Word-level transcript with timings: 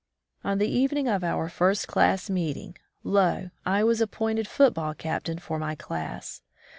On 0.43 0.57
the 0.57 0.67
evening 0.67 1.07
of 1.07 1.23
our 1.23 1.47
first 1.47 1.87
class 1.87 2.27
meeting, 2.27 2.75
lo! 3.03 3.51
I 3.67 3.83
was 3.83 4.01
appointed 4.01 4.47
football 4.47 4.95
captain 4.95 5.37
for 5.37 5.59
my 5.59 5.75
class. 5.75 6.41